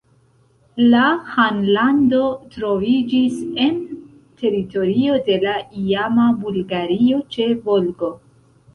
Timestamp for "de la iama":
5.31-6.29